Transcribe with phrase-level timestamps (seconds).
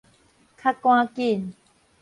[0.57, 1.53] 較趕緊